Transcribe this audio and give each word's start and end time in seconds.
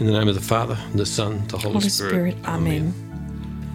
In 0.00 0.06
the 0.06 0.12
name 0.12 0.26
of 0.26 0.34
the 0.34 0.40
Father, 0.40 0.76
and 0.90 0.98
the 0.98 1.06
Son, 1.06 1.46
the 1.48 1.56
Holy, 1.56 1.74
Holy 1.74 1.88
Spirit. 1.88 2.10
Spirit. 2.10 2.36
Amen. 2.46 2.92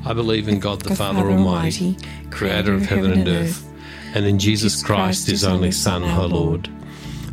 I 0.05 0.13
believe 0.13 0.49
in 0.49 0.59
God 0.59 0.81
the 0.81 0.89
God, 0.89 0.97
Father 0.97 1.29
Almighty, 1.29 1.97
creator 2.29 2.73
of 2.73 2.81
heaven 2.81 3.13
and 3.13 3.27
earth, 3.27 3.65
and 4.13 4.25
in 4.25 4.37
Jesus 4.37 4.83
Christ, 4.83 5.27
his 5.27 5.45
only 5.45 5.71
Son, 5.71 6.03
our 6.03 6.27
Lord, 6.27 6.67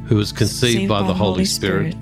who 0.07 0.15
was 0.15 0.31
conceived 0.31 0.89
by 0.89 1.03
the 1.05 1.15
Holy 1.15 1.45
Spirit, 1.45 1.97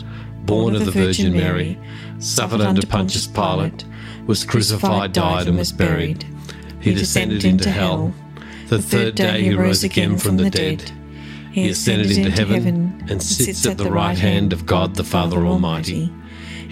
born 0.45 0.75
of 0.75 0.85
the 0.85 0.91
Virgin 0.91 1.33
Mary, 1.33 1.79
suffered 2.19 2.61
under 2.61 2.87
Pontius 2.87 3.27
Pilate, 3.27 3.85
was 4.27 4.45
crucified, 4.45 5.13
died, 5.15 5.49
and 5.49 5.57
was 5.57 5.73
buried. 5.73 6.27
He 6.81 6.93
descended 6.93 7.47
into 7.47 7.71
hell. 7.71 8.13
The 8.69 8.83
third 8.83 9.15
day 9.15 9.43
he 9.43 9.55
rose 9.55 9.85
again 9.85 10.19
from 10.19 10.37
the 10.37 10.51
dead. 10.51 10.91
He 11.51 11.71
ascended 11.71 12.11
into 12.11 12.31
heaven 12.31 13.07
and 13.09 13.23
sits 13.23 13.65
at 13.65 13.79
the 13.79 13.91
right 13.91 14.19
hand 14.19 14.53
of 14.53 14.67
God 14.67 14.97
the 14.97 15.05
Father 15.05 15.47
Almighty. 15.47 16.13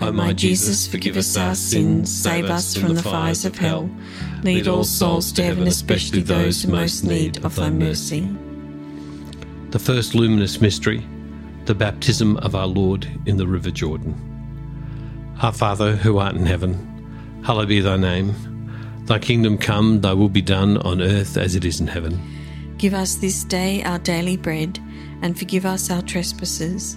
O 0.00 0.12
my 0.12 0.32
Jesus, 0.32 0.86
forgive 0.86 1.16
us 1.16 1.36
our 1.36 1.54
sins, 1.54 2.12
save 2.12 2.46
us 2.46 2.76
from 2.76 2.94
the 2.94 3.02
fires 3.02 3.44
of 3.44 3.56
hell. 3.56 3.88
Lead 4.42 4.68
all 4.68 4.84
souls 4.84 5.32
to 5.32 5.42
heaven, 5.42 5.66
especially 5.66 6.20
those 6.20 6.62
who 6.62 6.72
most 6.72 7.04
need 7.04 7.44
of 7.44 7.54
thy 7.56 7.70
mercy. 7.70 8.28
The 9.70 9.78
first 9.78 10.14
luminous 10.14 10.60
mystery, 10.60 11.06
the 11.64 11.74
baptism 11.74 12.36
of 12.38 12.54
our 12.54 12.66
Lord 12.66 13.08
in 13.26 13.36
the 13.36 13.46
River 13.46 13.70
Jordan. 13.70 14.14
Our 15.42 15.52
Father, 15.52 15.96
who 15.96 16.18
art 16.18 16.34
in 16.34 16.46
heaven, 16.46 17.42
hallowed 17.44 17.68
be 17.68 17.80
thy 17.80 17.96
name. 17.96 18.34
Thy 19.06 19.18
kingdom 19.18 19.58
come, 19.58 20.00
thy 20.00 20.12
will 20.12 20.28
be 20.28 20.42
done 20.42 20.78
on 20.78 21.00
earth 21.00 21.36
as 21.36 21.54
it 21.54 21.64
is 21.64 21.80
in 21.80 21.86
heaven. 21.86 22.20
Give 22.78 22.94
us 22.94 23.16
this 23.16 23.44
day 23.44 23.82
our 23.84 23.98
daily 23.98 24.36
bread, 24.36 24.78
and 25.22 25.38
forgive 25.38 25.64
us 25.64 25.90
our 25.90 26.02
trespasses, 26.02 26.96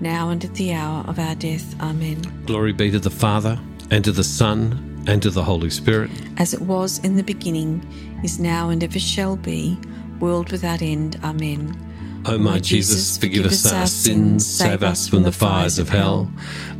now 0.00 0.30
and 0.30 0.44
at 0.44 0.54
the 0.54 0.72
hour 0.72 1.04
of 1.06 1.18
our 1.18 1.34
death. 1.34 1.80
Amen. 1.80 2.20
Glory 2.46 2.72
be 2.72 2.90
to 2.90 2.98
the 2.98 3.10
Father, 3.10 3.58
and 3.90 4.04
to 4.04 4.12
the 4.12 4.24
Son, 4.24 5.04
and 5.06 5.22
to 5.22 5.30
the 5.30 5.42
Holy 5.42 5.70
Spirit. 5.70 6.10
As 6.36 6.54
it 6.54 6.60
was 6.62 6.98
in 7.00 7.16
the 7.16 7.22
beginning, 7.22 7.86
is 8.22 8.38
now, 8.38 8.68
and 8.68 8.82
ever 8.82 8.98
shall 8.98 9.36
be, 9.36 9.78
world 10.20 10.50
without 10.52 10.82
end. 10.82 11.18
Amen. 11.22 11.84
O 12.26 12.36
my 12.36 12.58
Jesus, 12.58 13.16
forgive 13.16 13.46
us 13.46 13.72
our 13.72 13.86
sins, 13.86 14.44
save 14.44 14.82
us 14.82 15.08
from 15.08 15.22
the 15.22 15.32
fires 15.32 15.78
of 15.78 15.88
hell. 15.88 16.30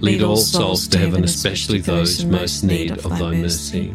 Lead 0.00 0.22
all 0.22 0.36
souls 0.36 0.88
to 0.88 0.98
heaven, 0.98 1.24
especially 1.24 1.80
those 1.80 2.24
most 2.24 2.64
need 2.64 2.90
of 2.90 3.08
thy 3.18 3.30
mercy. 3.30 3.94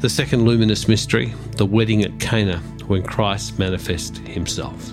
The 0.00 0.10
second 0.10 0.44
luminous 0.44 0.86
mystery, 0.86 1.34
the 1.56 1.64
wedding 1.66 2.04
at 2.04 2.20
Cana, 2.20 2.58
when 2.86 3.02
Christ 3.02 3.58
manifests 3.58 4.18
himself. 4.18 4.92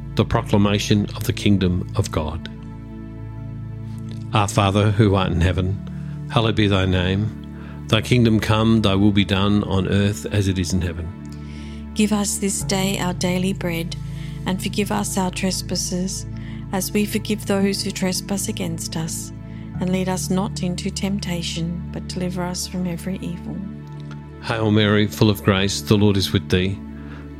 the 0.15 0.25
proclamation 0.25 1.05
of 1.15 1.23
the 1.23 1.33
kingdom 1.33 1.91
of 1.95 2.11
God. 2.11 2.49
Our 4.33 4.47
Father, 4.47 4.91
who 4.91 5.15
art 5.15 5.31
in 5.31 5.41
heaven, 5.41 6.27
hallowed 6.31 6.55
be 6.55 6.67
thy 6.67 6.85
name. 6.85 7.85
Thy 7.87 8.01
kingdom 8.01 8.39
come, 8.39 8.81
thy 8.81 8.95
will 8.95 9.11
be 9.11 9.25
done 9.25 9.63
on 9.65 9.87
earth 9.87 10.25
as 10.27 10.47
it 10.47 10.57
is 10.57 10.73
in 10.73 10.81
heaven. 10.81 11.91
Give 11.93 12.13
us 12.13 12.37
this 12.37 12.61
day 12.63 12.99
our 12.99 13.13
daily 13.13 13.51
bread, 13.53 13.95
and 14.45 14.61
forgive 14.61 14.91
us 14.91 15.17
our 15.17 15.31
trespasses, 15.31 16.25
as 16.71 16.91
we 16.91 17.05
forgive 17.05 17.45
those 17.45 17.83
who 17.83 17.91
trespass 17.91 18.47
against 18.47 18.95
us. 18.95 19.33
And 19.81 19.91
lead 19.91 20.07
us 20.07 20.29
not 20.29 20.63
into 20.63 20.89
temptation, 20.89 21.89
but 21.91 22.07
deliver 22.07 22.43
us 22.43 22.67
from 22.67 22.87
every 22.87 23.17
evil. 23.17 23.57
Hail 24.43 24.71
Mary, 24.71 25.07
full 25.07 25.29
of 25.29 25.43
grace, 25.43 25.81
the 25.81 25.97
Lord 25.97 26.17
is 26.17 26.31
with 26.31 26.49
thee. 26.49 26.79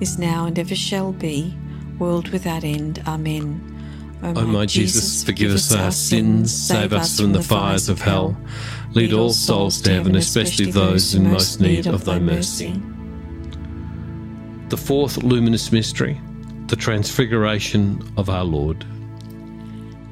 is 0.00 0.18
now, 0.18 0.46
and 0.46 0.58
ever 0.58 0.74
shall 0.74 1.12
be, 1.12 1.56
world 1.98 2.28
without 2.28 2.64
end. 2.64 3.02
Amen. 3.06 3.66
O 4.22 4.46
my 4.46 4.66
Jesus, 4.66 5.24
forgive 5.24 5.52
us 5.52 5.74
our 5.74 5.90
sins, 5.90 6.52
save 6.52 6.92
us 6.92 7.18
from 7.18 7.32
the 7.32 7.42
fires 7.42 7.88
of 7.88 8.00
hell. 8.00 8.36
Lead 8.92 9.12
all 9.12 9.30
souls 9.30 9.80
to 9.82 9.92
heaven, 9.92 10.14
especially 10.16 10.70
those 10.70 11.14
in 11.14 11.30
most 11.30 11.60
need 11.60 11.86
of 11.86 12.04
thy 12.04 12.18
mercy. 12.18 12.80
The 14.68 14.76
fourth 14.76 15.22
luminous 15.22 15.72
mystery, 15.72 16.20
the 16.66 16.76
transfiguration 16.76 18.02
of 18.16 18.28
our 18.28 18.44
Lord. 18.44 18.84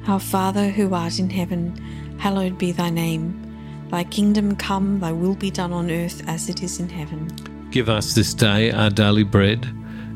Our 0.07 0.19
Father 0.19 0.69
who 0.69 0.93
art 0.93 1.19
in 1.19 1.29
heaven, 1.29 1.75
hallowed 2.17 2.57
be 2.57 2.71
thy 2.71 2.89
name. 2.89 3.45
Thy 3.89 4.03
kingdom 4.05 4.55
come, 4.55 4.99
thy 4.99 5.11
will 5.11 5.35
be 5.35 5.51
done 5.51 5.71
on 5.71 5.91
earth 5.91 6.27
as 6.27 6.49
it 6.49 6.63
is 6.63 6.79
in 6.79 6.89
heaven. 6.89 7.27
Give 7.69 7.89
us 7.89 8.15
this 8.15 8.33
day 8.33 8.71
our 8.71 8.89
daily 8.89 9.23
bread, 9.23 9.67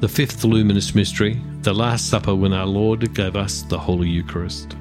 The 0.00 0.08
fifth 0.08 0.44
luminous 0.44 0.94
mystery, 0.94 1.38
the 1.60 1.74
Last 1.74 2.08
Supper 2.08 2.34
when 2.34 2.54
our 2.54 2.64
Lord 2.64 3.14
gave 3.14 3.36
us 3.36 3.60
the 3.60 3.78
Holy 3.78 4.08
Eucharist. 4.08 4.74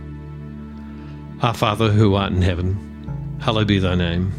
Our 1.42 1.54
Father 1.54 1.92
who 1.92 2.16
art 2.16 2.32
in 2.32 2.42
heaven, 2.42 3.38
hallowed 3.42 3.68
be 3.68 3.80
thy 3.80 3.96
name. 3.96 4.32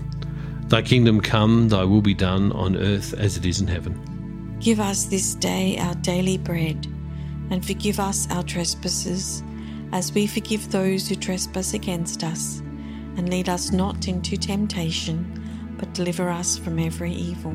Thy 0.68 0.80
kingdom 0.80 1.20
come, 1.20 1.68
thy 1.68 1.84
will 1.84 2.00
be 2.00 2.14
done 2.14 2.50
on 2.52 2.78
earth 2.78 3.12
as 3.12 3.36
it 3.36 3.44
is 3.44 3.60
in 3.60 3.66
heaven. 3.66 4.56
Give 4.58 4.80
us 4.80 5.04
this 5.04 5.34
day 5.34 5.76
our 5.76 5.94
daily 5.96 6.38
bread, 6.38 6.86
and 7.50 7.62
forgive 7.62 8.00
us 8.00 8.26
our 8.30 8.42
trespasses, 8.42 9.42
as 9.92 10.14
we 10.14 10.26
forgive 10.26 10.72
those 10.72 11.06
who 11.06 11.14
trespass 11.14 11.74
against 11.74 12.24
us. 12.24 12.60
And 13.18 13.28
lead 13.28 13.50
us 13.50 13.70
not 13.70 14.08
into 14.08 14.38
temptation, 14.38 15.76
but 15.78 15.92
deliver 15.92 16.30
us 16.30 16.56
from 16.56 16.78
every 16.78 17.12
evil. 17.12 17.54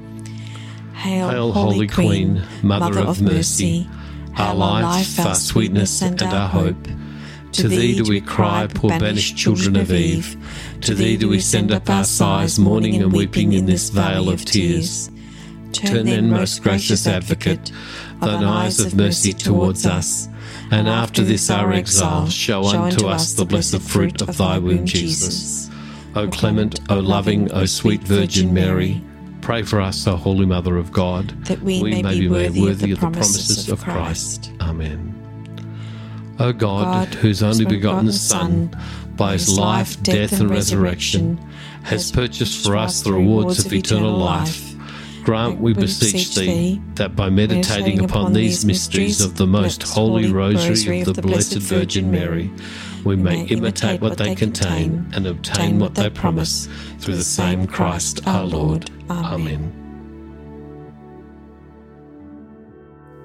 Hail, 1.01 1.51
Holy 1.51 1.87
Queen, 1.87 2.43
Mother 2.61 2.99
of 2.99 3.23
mercy, 3.23 3.89
our 4.37 4.53
life, 4.53 5.19
our 5.19 5.33
sweetness, 5.33 5.99
and 6.03 6.21
our 6.21 6.47
hope. 6.47 6.87
To 7.53 7.67
thee 7.67 7.95
do 7.95 8.03
we 8.07 8.21
cry, 8.21 8.67
poor 8.67 8.91
banished 8.91 9.35
children 9.35 9.77
of 9.77 9.91
Eve. 9.91 10.37
To 10.81 10.93
thee 10.93 11.17
do 11.17 11.27
we 11.27 11.39
send 11.39 11.71
up 11.71 11.89
our 11.89 12.03
sighs, 12.03 12.59
mourning 12.59 13.01
and 13.01 13.11
weeping 13.11 13.53
in 13.53 13.65
this 13.65 13.89
vale 13.89 14.29
of 14.29 14.45
tears. 14.45 15.09
Turn 15.73 16.05
then, 16.05 16.29
most 16.29 16.61
gracious 16.61 17.07
Advocate, 17.07 17.71
thine 18.19 18.43
eyes 18.43 18.79
of 18.79 18.95
mercy 18.95 19.33
towards 19.33 19.87
us, 19.87 20.29
and 20.69 20.87
after 20.87 21.23
this 21.23 21.49
our 21.49 21.71
exile, 21.71 22.29
show 22.29 22.63
unto 22.63 23.07
us 23.07 23.33
the 23.33 23.45
blessed 23.45 23.81
fruit 23.81 24.21
of 24.21 24.37
thy 24.37 24.59
womb, 24.59 24.85
Jesus. 24.85 25.71
O 26.15 26.27
clement, 26.27 26.79
O 26.91 26.99
loving, 26.99 27.51
O 27.53 27.65
sweet 27.65 28.01
Virgin 28.03 28.53
Mary, 28.53 29.01
pray 29.41 29.63
for 29.63 29.81
us, 29.81 30.07
O 30.07 30.15
Holy 30.15 30.45
Mother 30.45 30.77
of 30.77 30.91
God, 30.91 31.29
that 31.45 31.61
we, 31.61 31.81
may, 31.81 32.01
be 32.19 32.29
worthy, 32.29 32.69
of 32.69 32.79
the 32.79 32.95
promises 32.95 33.69
of 33.69 33.83
Christ. 33.83 34.51
Amen. 34.61 35.17
O 36.39 36.53
God, 36.53 37.09
God, 37.09 37.15
whose 37.15 37.43
only 37.43 37.65
begotten 37.65 38.11
Son, 38.11 38.75
by 39.15 39.33
his 39.33 39.57
life, 39.57 40.01
death, 40.01 40.39
and 40.39 40.49
resurrection, 40.49 41.37
has 41.83 42.11
purchased 42.11 42.65
for 42.65 42.77
us 42.77 43.01
the 43.01 43.13
rewards 43.13 43.65
of 43.65 43.73
eternal 43.73 44.17
life, 44.17 44.73
grant, 45.23 45.59
we 45.59 45.73
beseech 45.73 46.35
thee, 46.35 46.81
that 46.95 47.15
by 47.15 47.29
meditating 47.29 48.03
upon 48.03 48.33
these 48.33 48.65
mysteries 48.65 49.21
of 49.21 49.37
the 49.37 49.47
most 49.47 49.83
holy 49.83 50.31
rosary 50.31 51.01
of 51.01 51.13
the 51.13 51.21
Blessed 51.21 51.57
Virgin 51.57 52.09
Mary, 52.09 52.51
we 53.05 53.15
may 53.15 53.45
imitate 53.45 54.01
what 54.01 54.17
they 54.17 54.35
contain 54.35 55.09
and 55.13 55.27
obtain 55.27 55.79
what 55.79 55.95
they 55.95 56.09
promise 56.09 56.67
through 56.99 57.15
the 57.15 57.23
same 57.23 57.67
Christ 57.67 58.27
our 58.27 58.45
Lord. 58.45 58.89
Amen. 59.09 59.77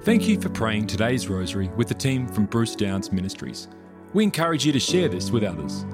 Thank 0.03 0.27
you 0.27 0.39
for 0.39 0.49
praying 0.49 0.87
today's 0.87 1.27
rosary 1.27 1.69
with 1.75 1.89
the 1.89 1.93
team 1.93 2.27
from 2.27 2.45
Bruce 2.45 2.75
Downs 2.75 3.11
Ministries. 3.11 3.67
We 4.13 4.23
encourage 4.23 4.65
you 4.65 4.71
to 4.71 4.79
share 4.79 5.09
this 5.09 5.31
with 5.31 5.43
others. 5.43 5.85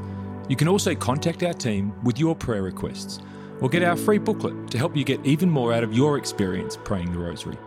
You 0.49 0.55
can 0.55 0.67
also 0.67 0.93
contact 0.93 1.41
our 1.41 1.53
team 1.53 1.95
with 2.03 2.19
your 2.19 2.35
prayer 2.35 2.61
requests 2.61 3.19
or 3.59 3.69
get 3.69 3.81
our 3.81 3.95
free 3.95 4.19
booklet 4.19 4.69
to 4.71 4.77
help 4.77 4.95
you 4.95 5.03
get 5.03 5.25
even 5.25 5.49
more 5.49 5.73
out 5.73 5.83
of 5.83 5.93
your 5.93 6.17
experience 6.17 6.77
praying 6.83 7.11
the 7.11 7.17
rosary. 7.17 7.57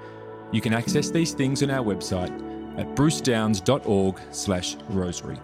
You 0.53 0.61
can 0.61 0.73
access 0.73 1.11
these 1.11 1.33
things 1.33 1.65
on 1.65 1.71
our 1.71 1.85
website 1.85 2.31
at 2.79 2.95
brucedowns.org/rosary. 2.95 5.39